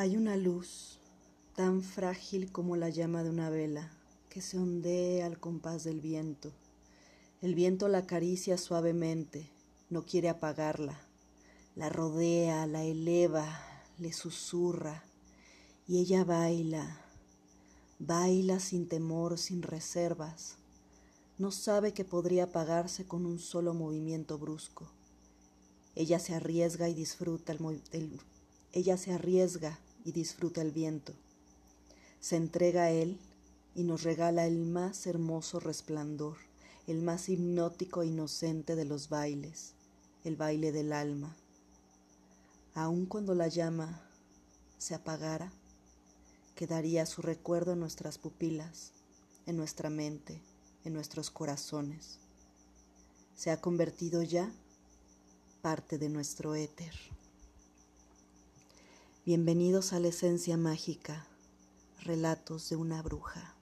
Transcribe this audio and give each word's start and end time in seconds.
Hay 0.00 0.16
una 0.16 0.34
luz 0.34 0.98
tan 1.54 1.82
frágil 1.82 2.50
como 2.50 2.74
la 2.74 2.88
llama 2.88 3.22
de 3.22 3.28
una 3.28 3.50
vela 3.50 3.92
que 4.30 4.40
se 4.40 4.58
ondea 4.58 5.26
al 5.26 5.38
compás 5.38 5.84
del 5.84 6.00
viento. 6.00 6.54
El 7.42 7.54
viento 7.54 7.86
la 7.86 7.98
acaricia 7.98 8.56
suavemente, 8.56 9.50
no 9.90 10.06
quiere 10.06 10.30
apagarla, 10.30 10.98
la 11.76 11.90
rodea, 11.90 12.66
la 12.66 12.82
eleva, 12.82 13.46
le 13.98 14.14
susurra 14.14 15.04
y 15.86 15.98
ella 15.98 16.24
baila, 16.24 17.04
baila 17.98 18.58
sin 18.58 18.88
temor, 18.88 19.36
sin 19.36 19.60
reservas. 19.60 20.56
No 21.36 21.50
sabe 21.50 21.92
que 21.92 22.06
podría 22.06 22.44
apagarse 22.44 23.06
con 23.06 23.26
un 23.26 23.38
solo 23.38 23.74
movimiento 23.74 24.38
brusco. 24.38 24.90
Ella 25.94 26.18
se 26.18 26.34
arriesga 26.34 26.88
y 26.88 26.94
disfruta 26.94 27.52
el, 27.52 27.82
el 27.92 28.18
ella 28.72 28.96
se 28.96 29.12
arriesga 29.12 29.78
y 30.04 30.12
disfruta 30.12 30.62
el 30.62 30.72
viento. 30.72 31.14
Se 32.20 32.36
entrega 32.36 32.84
a 32.84 32.90
él 32.90 33.18
y 33.74 33.82
nos 33.84 34.02
regala 34.02 34.46
el 34.46 34.66
más 34.66 35.06
hermoso 35.06 35.60
resplandor, 35.60 36.36
el 36.86 37.02
más 37.02 37.28
hipnótico 37.28 38.02
e 38.02 38.06
inocente 38.06 38.76
de 38.76 38.84
los 38.84 39.08
bailes, 39.08 39.74
el 40.24 40.36
baile 40.36 40.72
del 40.72 40.92
alma. 40.92 41.36
Aun 42.74 43.06
cuando 43.06 43.34
la 43.34 43.48
llama 43.48 44.02
se 44.78 44.94
apagara, 44.94 45.52
quedaría 46.54 47.06
su 47.06 47.22
recuerdo 47.22 47.72
en 47.72 47.80
nuestras 47.80 48.18
pupilas, 48.18 48.92
en 49.46 49.56
nuestra 49.56 49.90
mente, 49.90 50.42
en 50.84 50.92
nuestros 50.92 51.30
corazones. 51.30 52.18
Se 53.34 53.50
ha 53.50 53.60
convertido 53.60 54.22
ya 54.22 54.52
parte 55.62 55.98
de 55.98 56.08
nuestro 56.08 56.54
éter. 56.54 56.94
Bienvenidos 59.26 59.92
a 59.92 60.00
la 60.00 60.08
esencia 60.08 60.56
mágica, 60.56 61.26
relatos 62.04 62.70
de 62.70 62.76
una 62.76 63.02
bruja. 63.02 63.54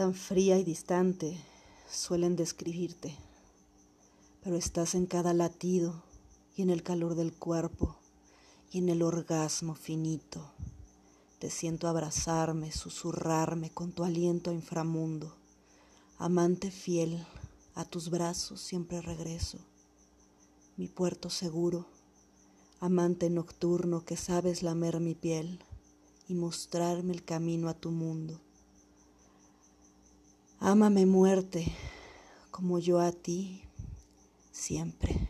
Tan 0.00 0.14
fría 0.14 0.56
y 0.56 0.64
distante 0.64 1.38
suelen 1.86 2.34
describirte, 2.34 3.14
pero 4.42 4.56
estás 4.56 4.94
en 4.94 5.04
cada 5.04 5.34
latido 5.34 6.02
y 6.56 6.62
en 6.62 6.70
el 6.70 6.82
calor 6.82 7.16
del 7.16 7.34
cuerpo 7.34 7.98
y 8.72 8.78
en 8.78 8.88
el 8.88 9.02
orgasmo 9.02 9.74
finito. 9.74 10.54
Te 11.38 11.50
siento 11.50 11.86
abrazarme, 11.86 12.72
susurrarme 12.72 13.68
con 13.68 13.92
tu 13.92 14.02
aliento 14.02 14.52
inframundo. 14.52 15.36
Amante 16.16 16.70
fiel, 16.70 17.22
a 17.74 17.84
tus 17.84 18.08
brazos 18.08 18.62
siempre 18.62 19.02
regreso. 19.02 19.58
Mi 20.78 20.88
puerto 20.88 21.28
seguro, 21.28 21.84
amante 22.80 23.28
nocturno 23.28 24.06
que 24.06 24.16
sabes 24.16 24.62
lamer 24.62 24.98
mi 24.98 25.14
piel 25.14 25.62
y 26.26 26.32
mostrarme 26.32 27.12
el 27.12 27.22
camino 27.22 27.68
a 27.68 27.74
tu 27.74 27.90
mundo. 27.90 28.40
Ámame 30.62 31.06
muerte, 31.06 31.72
como 32.50 32.80
yo 32.80 33.00
a 33.00 33.12
ti, 33.12 33.64
siempre. 34.52 35.29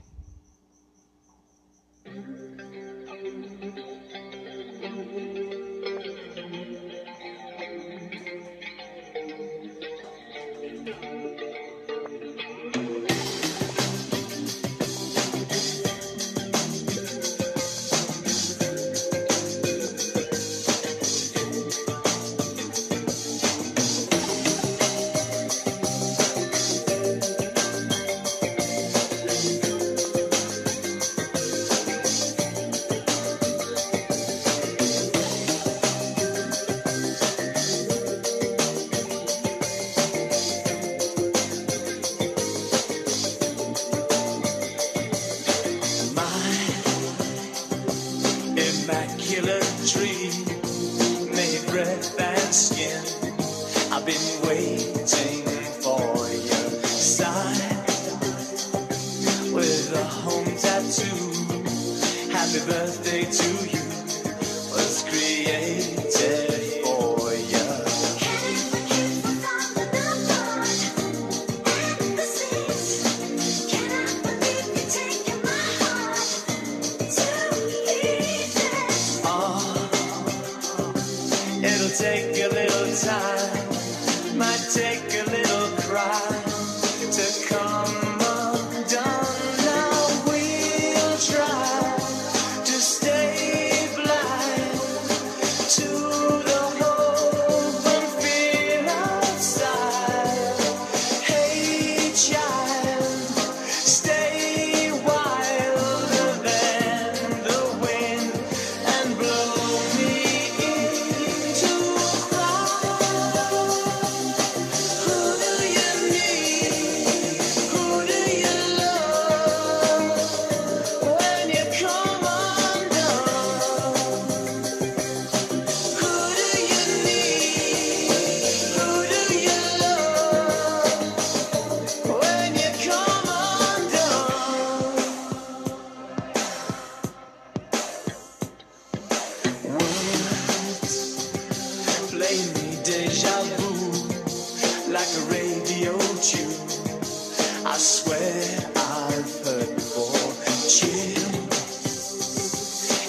I 146.22 147.78
swear 147.78 148.42
I've 148.76 149.42
heard 149.42 149.74
before. 149.74 150.34
Chill. 150.68 151.16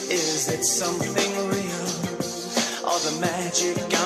Is 0.09 0.47
it 0.47 0.63
something 0.63 1.31
real 1.49 2.87
or 2.87 2.99
the 2.99 3.17
magic? 3.19 4.00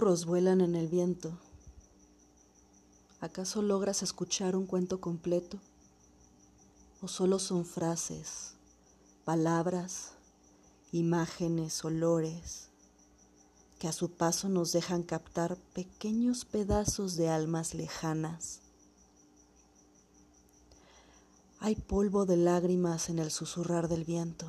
Vuelan 0.00 0.62
en 0.62 0.76
el 0.76 0.88
viento? 0.88 1.30
¿Acaso 3.20 3.60
logras 3.60 4.02
escuchar 4.02 4.56
un 4.56 4.64
cuento 4.64 4.98
completo? 4.98 5.58
¿O 7.02 7.08
solo 7.08 7.38
son 7.38 7.66
frases, 7.66 8.54
palabras, 9.24 10.12
imágenes, 10.90 11.84
olores 11.84 12.68
que 13.78 13.88
a 13.88 13.92
su 13.92 14.10
paso 14.10 14.48
nos 14.48 14.72
dejan 14.72 15.02
captar 15.02 15.58
pequeños 15.74 16.46
pedazos 16.46 17.16
de 17.16 17.28
almas 17.28 17.74
lejanas? 17.74 18.60
Hay 21.58 21.74
polvo 21.74 22.24
de 22.24 22.38
lágrimas 22.38 23.10
en 23.10 23.18
el 23.18 23.30
susurrar 23.30 23.86
del 23.88 24.04
viento. 24.04 24.46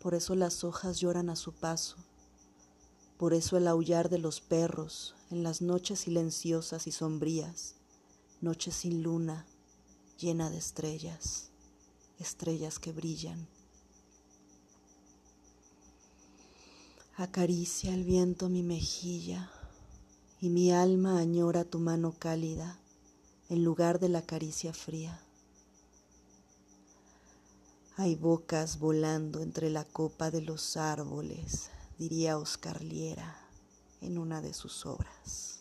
Por 0.00 0.14
eso 0.14 0.34
las 0.34 0.64
hojas 0.64 1.00
lloran 1.00 1.28
a 1.28 1.36
su 1.36 1.52
paso 1.52 1.96
por 3.18 3.32
eso 3.32 3.56
el 3.56 3.68
aullar 3.68 4.08
de 4.08 4.18
los 4.18 4.40
perros 4.40 5.14
en 5.30 5.42
las 5.42 5.62
noches 5.62 6.00
silenciosas 6.00 6.86
y 6.86 6.92
sombrías, 6.92 7.76
noches 8.40 8.74
sin 8.74 9.02
luna, 9.02 9.46
llena 10.18 10.50
de 10.50 10.58
estrellas, 10.58 11.50
estrellas 12.18 12.78
que 12.78 12.92
brillan. 12.92 13.46
Acaricia 17.16 17.94
el 17.94 18.02
viento 18.02 18.48
mi 18.48 18.64
mejilla 18.64 19.50
y 20.40 20.48
mi 20.48 20.72
alma 20.72 21.18
añora 21.18 21.64
tu 21.64 21.78
mano 21.78 22.16
cálida 22.18 22.80
en 23.48 23.62
lugar 23.62 24.00
de 24.00 24.08
la 24.08 24.22
caricia 24.22 24.72
fría. 24.72 25.20
Hay 27.96 28.16
bocas 28.16 28.80
volando 28.80 29.40
entre 29.40 29.70
la 29.70 29.84
copa 29.84 30.32
de 30.32 30.40
los 30.40 30.76
árboles 30.76 31.70
diría 31.98 32.38
Oscar 32.38 32.82
Liera 32.82 33.36
en 34.00 34.18
una 34.18 34.40
de 34.40 34.52
sus 34.52 34.86
obras. 34.86 35.53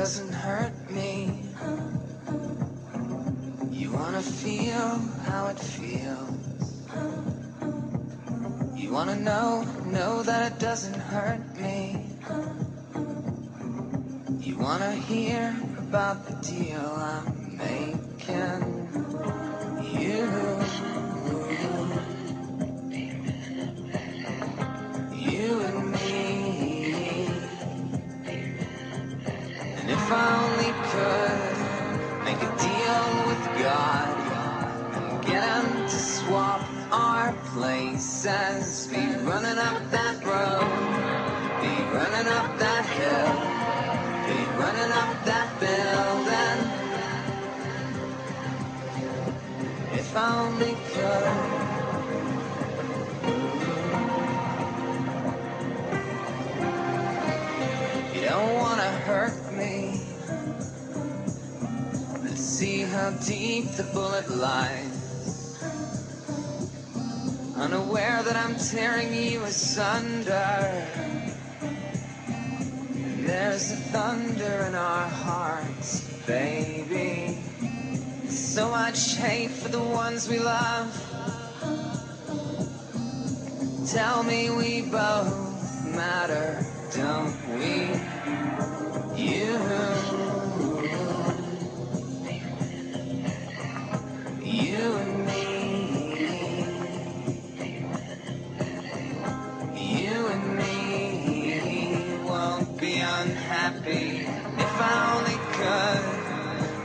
Doesn't 0.00 0.32
hurt 0.32 0.90
me. 0.90 1.30
You 3.70 3.92
wanna 3.92 4.22
feel 4.22 4.96
how 5.28 5.48
it 5.48 5.58
feels. 5.58 6.88
You 8.74 8.90
wanna 8.94 9.16
know, 9.16 9.62
know 9.84 10.22
that 10.22 10.50
it 10.50 10.58
doesn't 10.58 10.98
hurt 10.98 11.44
me. 11.58 12.06
You 14.40 14.56
wanna 14.56 14.92
hear 14.92 15.54
about 15.76 16.24
the 16.26 16.36
deal 16.48 16.80
running 44.90 45.08
up 45.08 45.24
that 45.24 45.60
building. 45.60 46.60
If 49.92 50.16
I 50.16 50.38
only 50.40 50.76
could. 50.92 51.34
You 58.14 58.22
don't 58.28 58.54
wanna 58.54 58.90
hurt 59.06 59.52
me. 59.52 60.00
Let's 62.22 62.40
see 62.40 62.82
how 62.82 63.10
deep 63.26 63.70
the 63.72 63.84
bullet 63.92 64.28
lies. 64.30 65.58
Unaware 67.56 68.22
that 68.22 68.36
I'm 68.36 68.56
tearing 68.56 69.12
you 69.14 69.42
asunder. 69.42 70.99
There's 73.30 73.70
a 73.70 73.76
thunder 73.76 74.64
in 74.66 74.74
our 74.74 75.08
hearts, 75.08 76.00
baby. 76.26 77.38
So 78.28 78.68
much 78.68 79.14
hate 79.14 79.52
for 79.52 79.68
the 79.68 79.78
ones 79.80 80.28
we 80.28 80.40
love. 80.40 80.90
Tell 83.86 84.24
me 84.24 84.50
we 84.50 84.82
both 84.82 85.86
matter, 85.94 86.66
don't 86.92 87.36
we? 87.56 88.19
Unhappy 103.70 104.26
if 104.62 104.80
I 104.80 104.94
only 105.16 105.38
could 105.56 106.02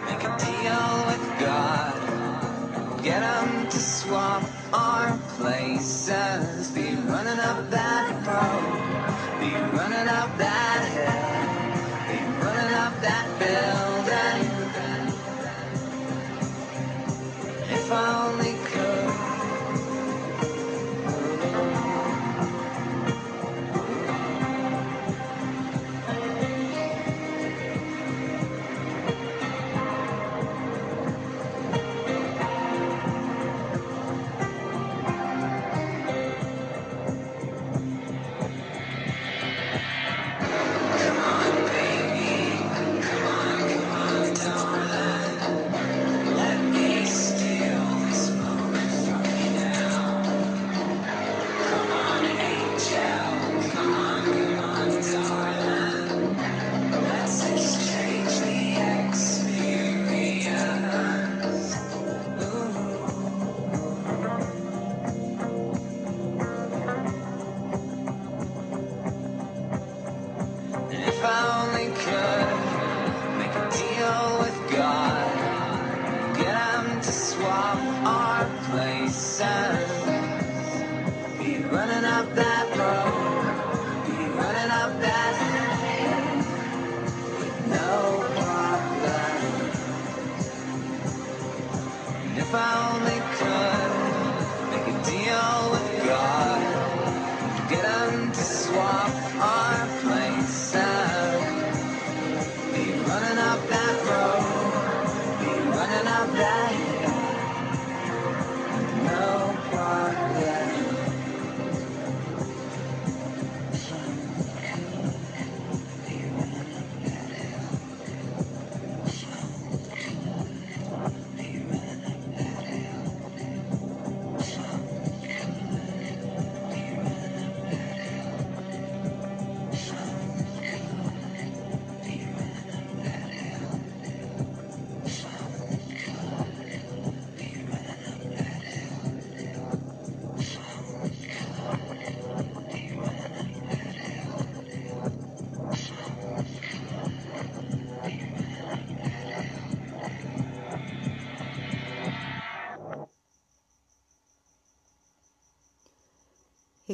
make 0.06 0.24
a 0.24 0.34
deal 0.38 0.90
with 1.10 1.26
God. 1.40 3.04
Get 3.04 3.22
him 3.22 3.68
to 3.70 3.78
swap 3.78 4.44
our 4.74 5.18
places. 5.38 6.72
Be 6.72 6.96
running 6.96 7.40
up 7.40 7.70
that 7.70 8.08
road. 8.28 9.40
Be 9.40 9.52
running 9.78 10.08
up 10.08 10.38
that 10.38 10.75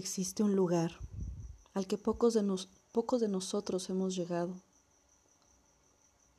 Existe 0.03 0.41
un 0.41 0.55
lugar 0.55 0.97
al 1.75 1.85
que 1.85 1.99
pocos 1.99 2.33
de, 2.33 2.41
nos- 2.41 2.69
pocos 2.91 3.21
de 3.21 3.27
nosotros 3.27 3.87
hemos 3.91 4.15
llegado. 4.15 4.59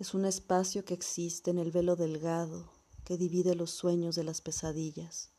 Es 0.00 0.14
un 0.14 0.24
espacio 0.24 0.84
que 0.84 0.94
existe 0.94 1.52
en 1.52 1.58
el 1.60 1.70
velo 1.70 1.94
delgado 1.94 2.72
que 3.04 3.16
divide 3.16 3.54
los 3.54 3.70
sueños 3.70 4.16
de 4.16 4.24
las 4.24 4.40
pesadillas. 4.40 5.30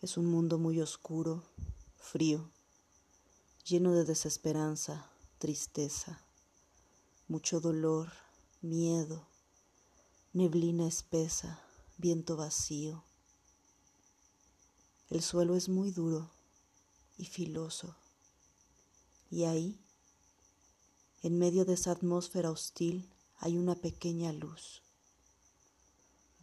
Es 0.00 0.16
un 0.16 0.24
mundo 0.24 0.56
muy 0.56 0.80
oscuro, 0.80 1.42
frío, 1.98 2.50
lleno 3.66 3.92
de 3.92 4.06
desesperanza, 4.06 5.10
tristeza, 5.36 6.24
mucho 7.28 7.60
dolor, 7.60 8.10
miedo, 8.62 9.28
neblina 10.32 10.86
espesa, 10.88 11.60
viento 11.98 12.38
vacío. 12.38 13.04
El 15.08 15.22
suelo 15.22 15.54
es 15.54 15.68
muy 15.68 15.92
duro 15.92 16.30
y 17.16 17.26
filoso. 17.26 17.96
Y 19.30 19.44
ahí, 19.44 19.78
en 21.22 21.38
medio 21.38 21.64
de 21.64 21.74
esa 21.74 21.92
atmósfera 21.92 22.50
hostil, 22.50 23.08
hay 23.38 23.56
una 23.56 23.76
pequeña 23.76 24.32
luz. 24.32 24.82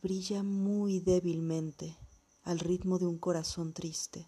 Brilla 0.02 0.44
muy 0.44 1.00
débilmente 1.00 1.98
al 2.44 2.60
ritmo 2.60 3.00
de 3.00 3.08
un 3.08 3.18
corazón 3.18 3.74
triste. 3.74 4.28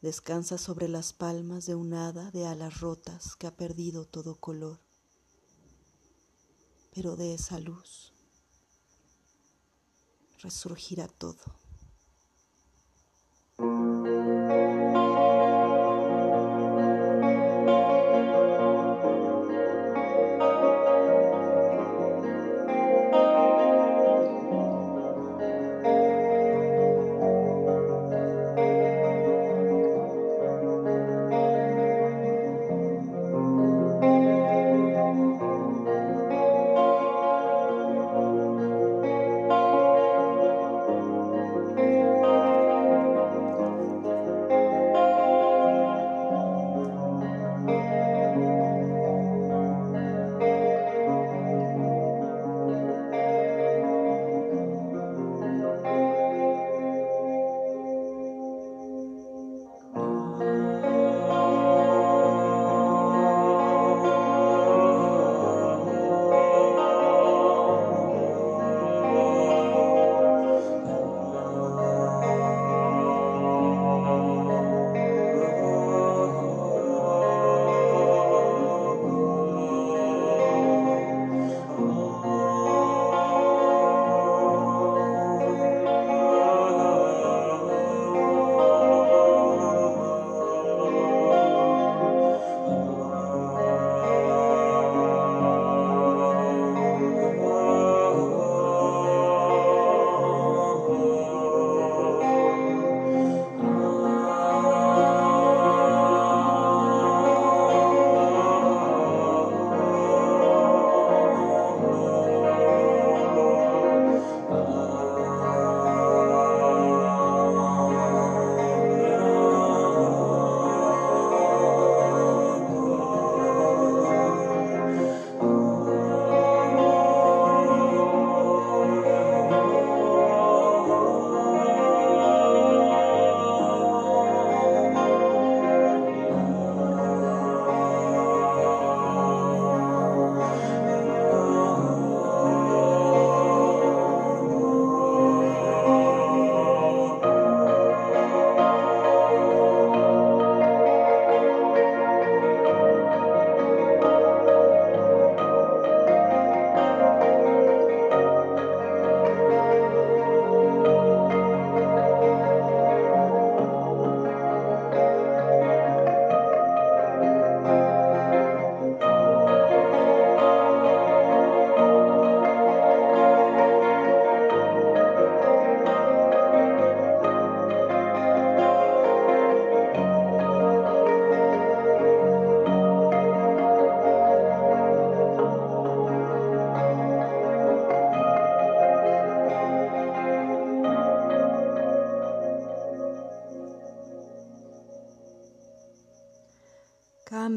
Descansa 0.00 0.56
sobre 0.56 0.88
las 0.88 1.12
palmas 1.12 1.66
de 1.66 1.74
un 1.74 1.92
hada 1.92 2.30
de 2.30 2.46
alas 2.46 2.80
rotas 2.80 3.36
que 3.36 3.46
ha 3.46 3.54
perdido 3.54 4.06
todo 4.06 4.36
color. 4.36 4.80
Pero 6.94 7.16
de 7.16 7.34
esa 7.34 7.58
luz 7.60 8.14
resurgirá 10.38 11.06
todo. 11.06 11.59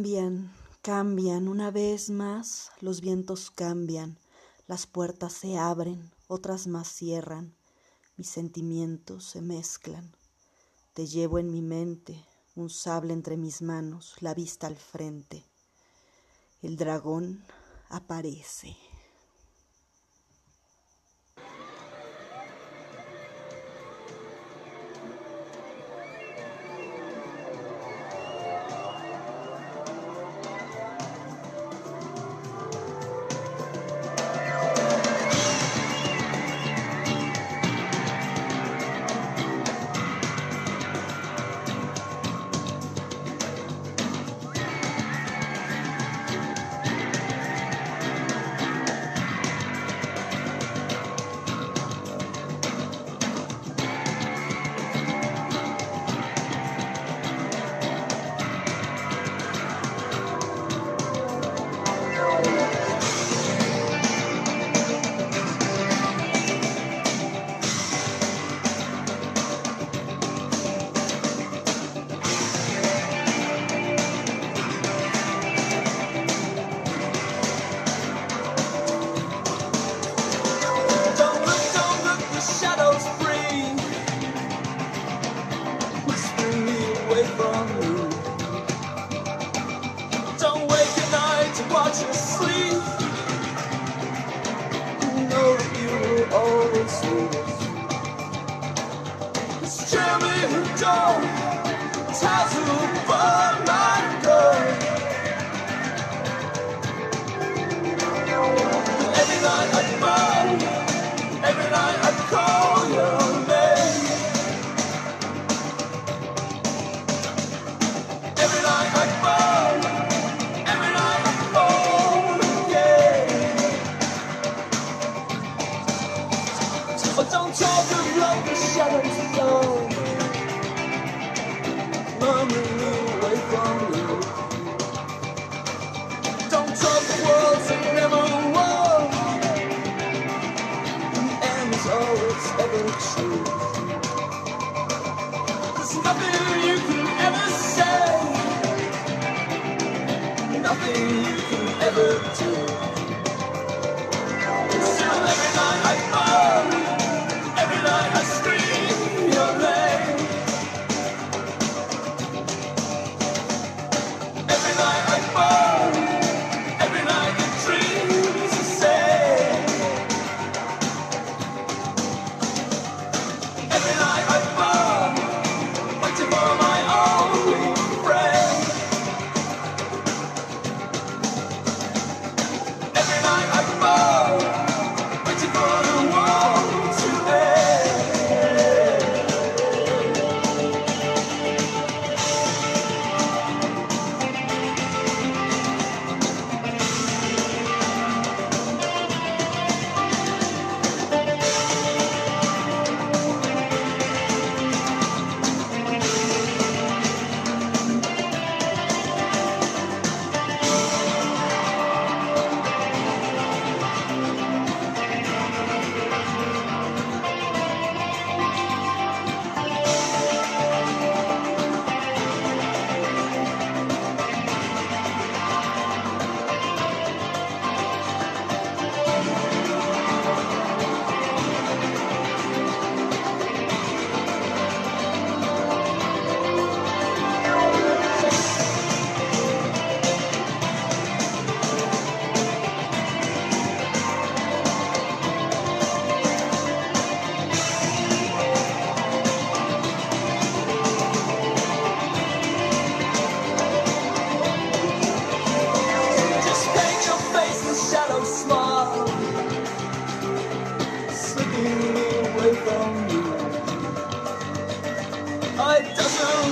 Cambian, 0.03 0.51
cambian, 0.81 1.47
una 1.47 1.71
vez 1.71 2.09
más 2.09 2.71
los 2.81 2.99
vientos 2.99 3.49
cambian, 3.49 4.17
las 4.67 4.85
puertas 4.85 5.31
se 5.31 5.57
abren, 5.57 6.11
otras 6.27 6.67
más 6.67 6.89
cierran, 6.89 7.55
mis 8.17 8.27
sentimientos 8.27 9.23
se 9.23 9.39
mezclan. 9.39 10.13
Te 10.93 11.07
llevo 11.07 11.39
en 11.39 11.51
mi 11.51 11.61
mente, 11.61 12.21
un 12.53 12.69
sable 12.69 13.13
entre 13.13 13.37
mis 13.37 13.61
manos, 13.61 14.17
la 14.19 14.33
vista 14.33 14.67
al 14.67 14.75
frente. 14.75 15.45
El 16.61 16.75
dragón 16.75 17.41
aparece. 17.87 18.75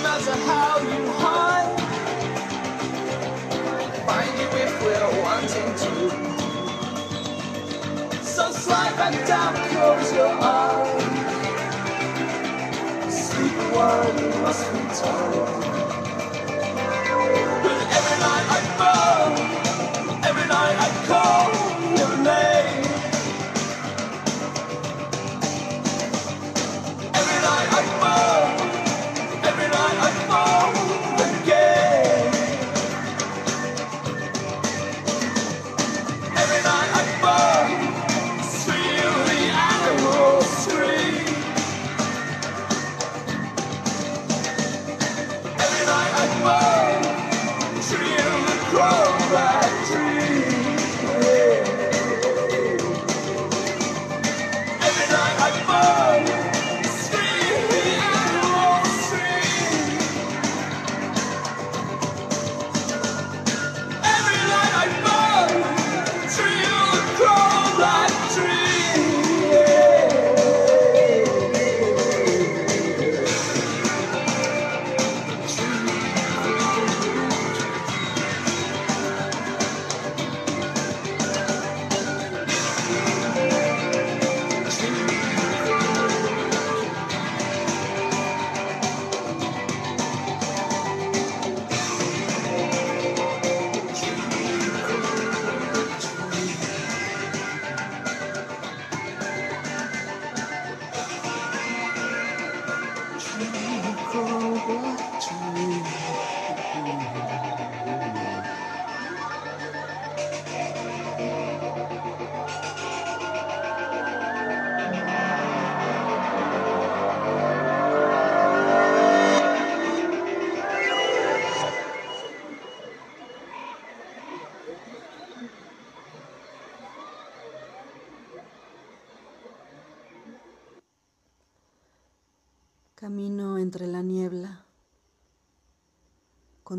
matter 0.03 0.35
how 0.47 0.79
you 0.79 1.11
hide. 1.21 1.79
Find 4.07 4.33
you 4.39 4.47
if 4.65 4.73
we're 4.83 5.21
wanting 5.23 5.71
to. 5.83 5.93
So 8.23 8.51
slide 8.51 8.95
back 8.97 9.15
down, 9.27 9.55
close 9.69 10.13
your 10.13 10.29
eyes. 10.29 11.03
Sleep 13.13 13.57
while 13.73 14.21
you 14.21 14.29
must 14.41 14.71
be 14.73 14.79
tired. 14.99 15.70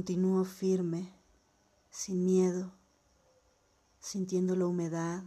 Continúo 0.02 0.42
firme, 0.42 1.14
sin 1.88 2.24
miedo, 2.24 2.72
sintiendo 4.00 4.56
la 4.56 4.66
humedad, 4.66 5.22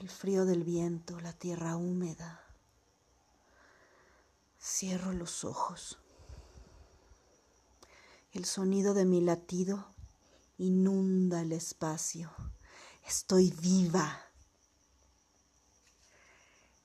el 0.00 0.08
frío 0.08 0.44
del 0.44 0.64
viento, 0.64 1.20
la 1.20 1.32
tierra 1.32 1.76
húmeda. 1.76 2.40
Cierro 4.60 5.12
los 5.12 5.44
ojos. 5.44 5.98
El 8.32 8.44
sonido 8.44 8.92
de 8.92 9.04
mi 9.04 9.20
latido 9.20 9.86
inunda 10.58 11.42
el 11.42 11.52
espacio. 11.52 12.32
Estoy 13.06 13.52
viva. 13.52 14.20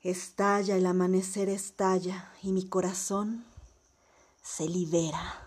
Estalla, 0.03 0.75
el 0.75 0.85
amanecer 0.85 1.49
estalla 1.49 2.31
y 2.43 2.51
mi 2.51 2.69
corazón 2.69 3.43
se 4.43 4.69
libera. 4.69 5.44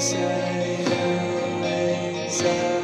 inside, 0.00 0.24
inside. 2.24 2.79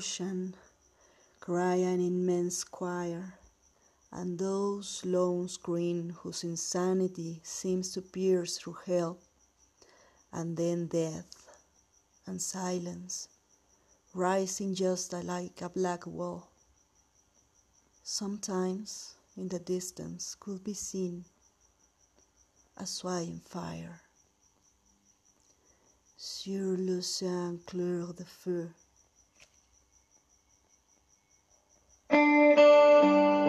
Ocean 0.00 0.54
cry 1.40 1.74
an 1.74 2.00
immense 2.00 2.64
choir, 2.64 3.34
and 4.10 4.38
those 4.38 5.02
lone 5.04 5.46
scream 5.46 6.16
whose 6.20 6.42
insanity 6.42 7.38
seems 7.42 7.92
to 7.92 8.00
pierce 8.00 8.56
through 8.56 8.78
hell, 8.86 9.18
and 10.32 10.56
then 10.56 10.86
death 10.86 11.58
and 12.26 12.40
silence, 12.40 13.28
rising 14.14 14.74
just 14.74 15.12
like 15.12 15.60
a 15.60 15.68
black 15.68 16.06
wall. 16.06 16.48
Sometimes 18.02 19.16
in 19.36 19.48
the 19.48 19.58
distance 19.58 20.34
could 20.40 20.64
be 20.64 20.72
seen 20.72 21.26
a 22.78 22.86
swaying 22.86 23.42
fire. 23.44 24.00
Sur 26.16 26.78
l'océan 26.78 27.58
clair 27.66 28.14
de 28.14 28.24
feu. 28.24 28.70
Música 32.10 33.39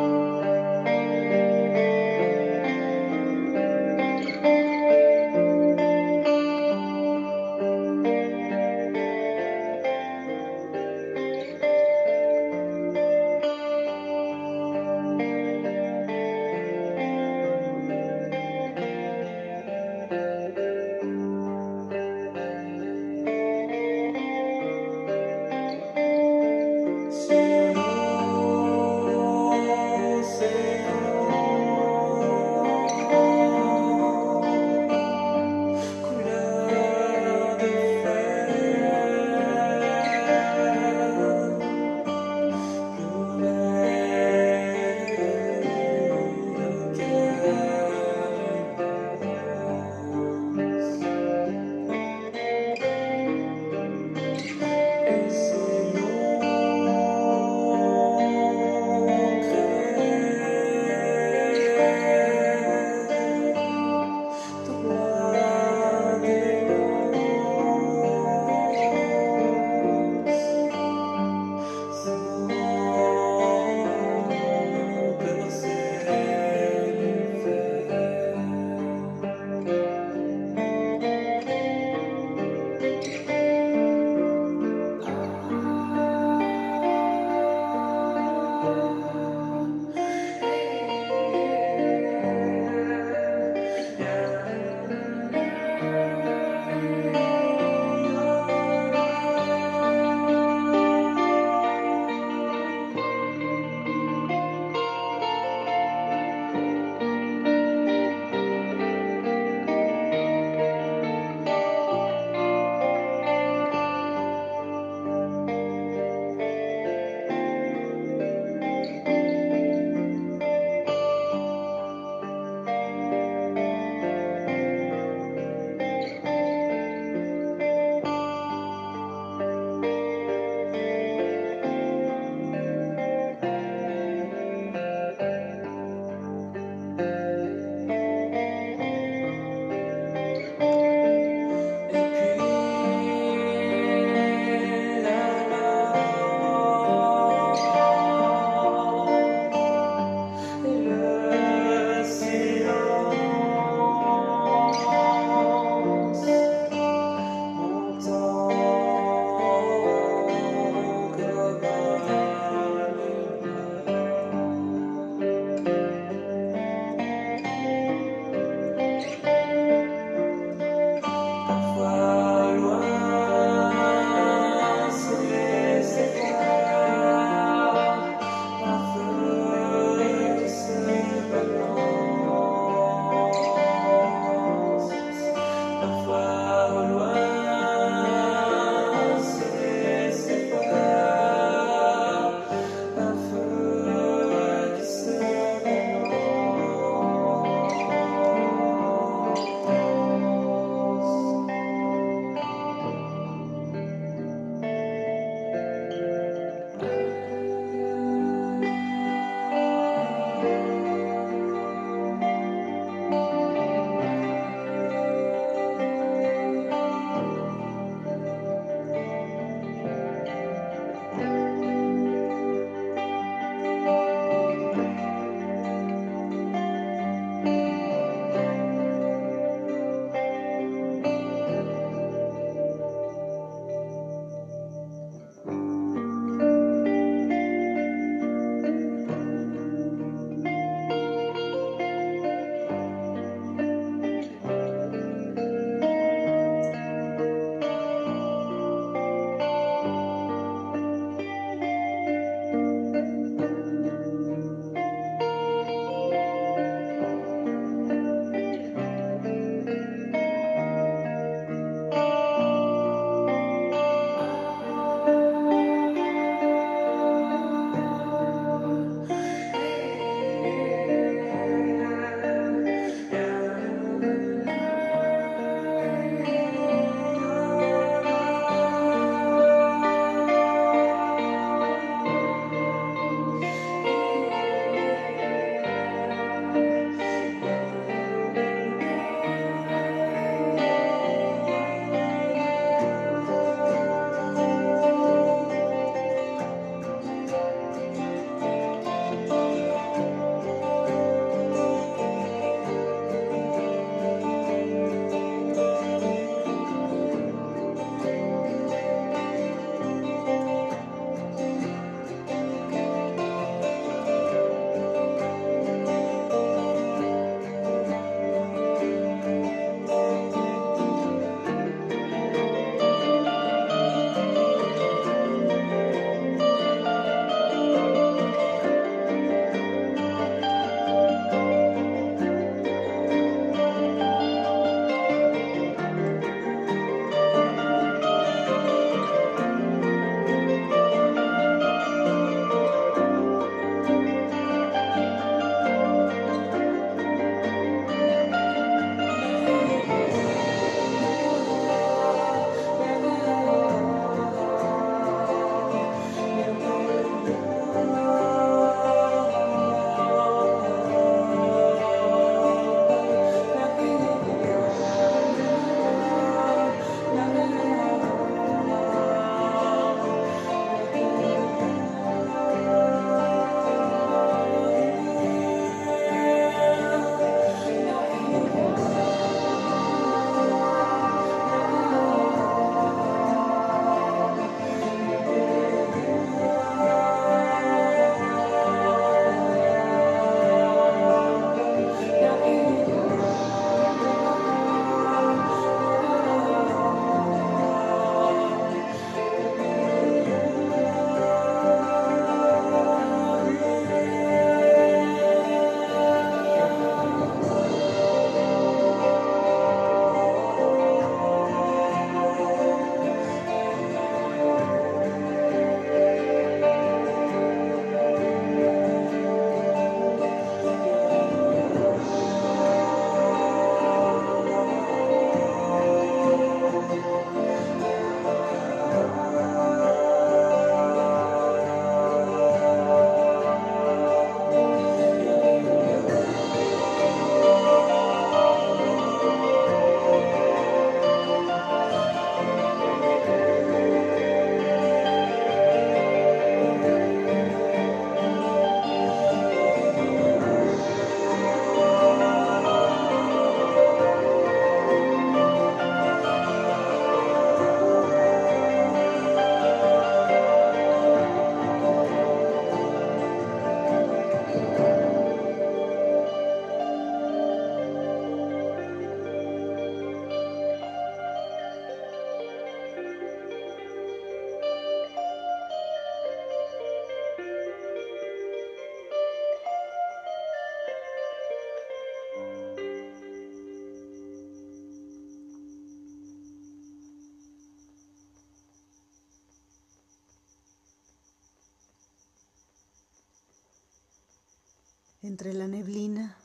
Entre 495.32 495.54
la 495.54 495.66
neblina, 495.66 496.38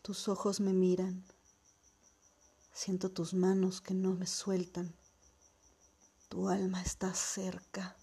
tus 0.00 0.28
ojos 0.28 0.58
me 0.58 0.72
miran. 0.72 1.26
Siento 2.72 3.10
tus 3.10 3.34
manos 3.34 3.82
que 3.82 3.92
no 3.92 4.14
me 4.14 4.26
sueltan. 4.26 4.94
Tu 6.30 6.48
alma 6.48 6.80
está 6.80 7.12
cerca. 7.12 7.98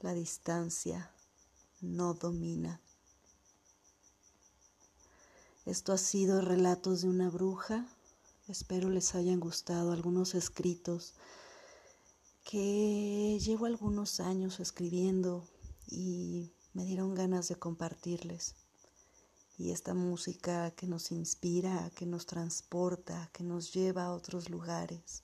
La 0.00 0.14
distancia 0.14 1.12
no 1.82 2.14
domina. 2.14 2.80
Esto 5.66 5.92
ha 5.92 5.98
sido 5.98 6.40
Relatos 6.40 7.02
de 7.02 7.10
una 7.10 7.28
bruja. 7.28 7.86
Espero 8.48 8.88
les 8.88 9.14
hayan 9.14 9.38
gustado 9.38 9.92
algunos 9.92 10.34
escritos 10.34 11.12
que 12.42 13.38
llevo 13.38 13.66
algunos 13.66 14.18
años 14.18 14.60
escribiendo 14.60 15.46
y 15.86 16.54
me 16.72 16.86
dieron 16.86 17.14
ganas 17.14 17.48
de 17.48 17.56
compartirles 17.56 18.54
y 19.58 19.72
esta 19.72 19.94
música 19.94 20.70
que 20.72 20.86
nos 20.86 21.10
inspira, 21.12 21.90
que 21.94 22.06
nos 22.06 22.26
transporta, 22.26 23.30
que 23.32 23.42
nos 23.42 23.72
lleva 23.72 24.04
a 24.04 24.12
otros 24.12 24.50
lugares. 24.50 25.22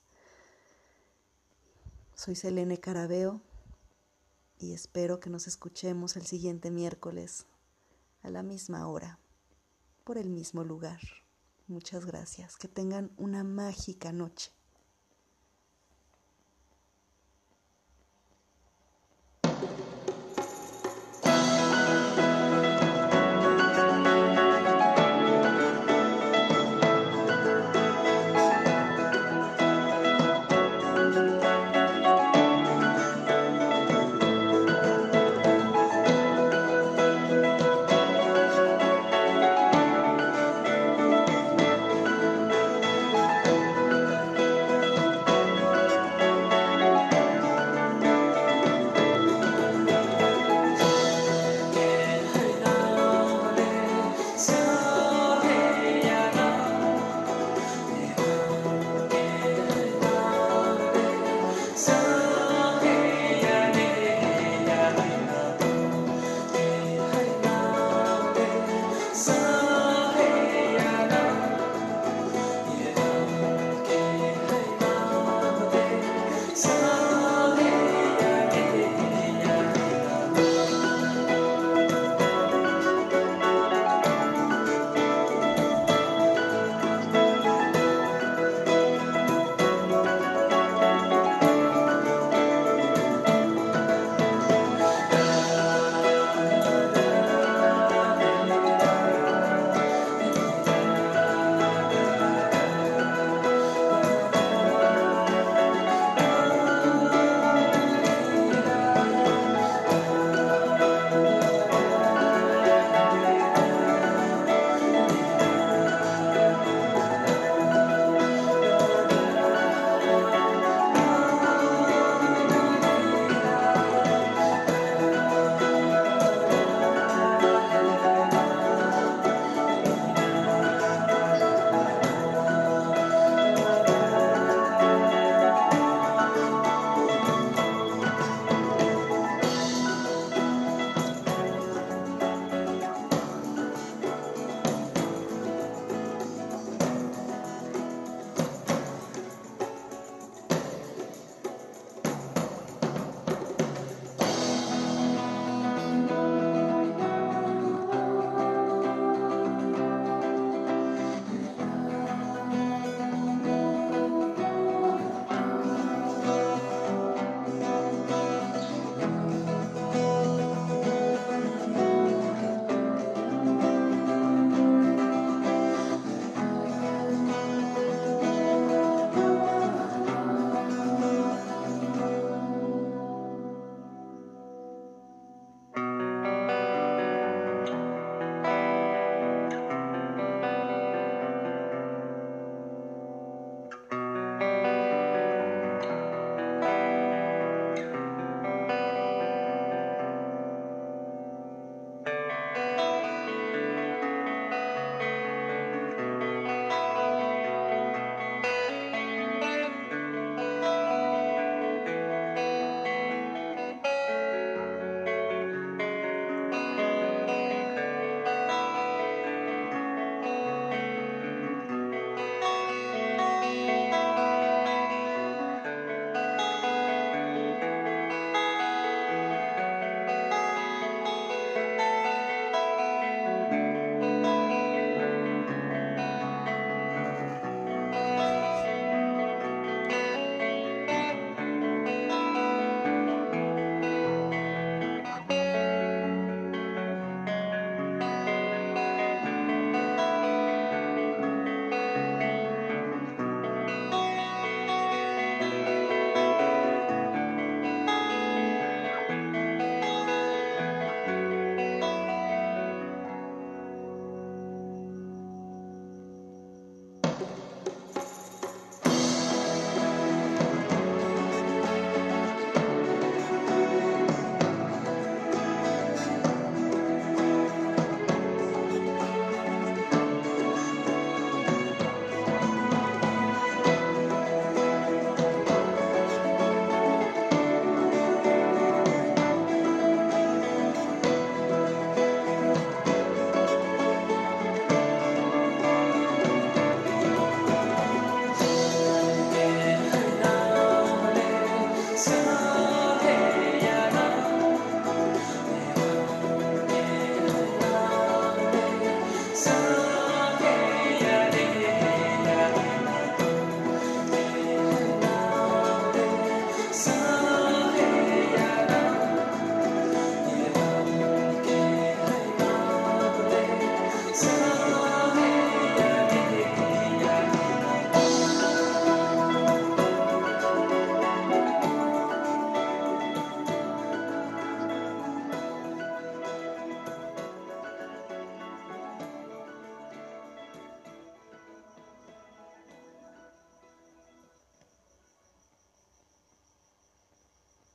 Soy 2.15 2.35
Selene 2.35 2.79
Carabeo 2.79 3.41
y 4.59 4.73
espero 4.73 5.19
que 5.19 5.29
nos 5.29 5.47
escuchemos 5.47 6.15
el 6.15 6.25
siguiente 6.25 6.71
miércoles 6.71 7.45
a 8.23 8.29
la 8.29 8.41
misma 8.41 8.87
hora, 8.87 9.19
por 10.03 10.17
el 10.17 10.29
mismo 10.29 10.63
lugar. 10.63 10.99
Muchas 11.67 12.05
gracias. 12.05 12.57
Que 12.57 12.67
tengan 12.67 13.11
una 13.17 13.43
mágica 13.43 14.11
noche. 14.11 14.51